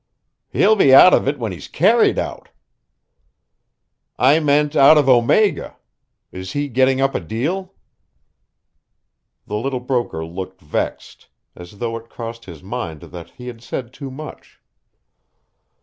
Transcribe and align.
"He'll 0.49 0.75
be 0.75 0.95
out 0.95 1.13
of 1.13 1.27
it 1.27 1.37
when 1.37 1.51
he's 1.51 1.67
carried 1.67 2.17
out." 2.17 2.49
"I 4.17 4.39
meant 4.39 4.75
out 4.75 4.97
of 4.97 5.07
Omega. 5.07 5.77
Is 6.31 6.53
he 6.53 6.69
getting 6.69 6.99
up 6.99 7.13
a 7.13 7.19
deal?" 7.19 7.75
The 9.45 9.57
little 9.57 9.79
broker 9.79 10.25
looked 10.25 10.59
vexed, 10.59 11.27
as 11.55 11.77
though 11.77 11.95
it 11.97 12.09
crossed 12.09 12.45
his 12.45 12.63
mind 12.63 13.01
that 13.01 13.29
he 13.37 13.45
had 13.45 13.61
said 13.61 13.93
too 13.93 14.09
much. 14.09 14.59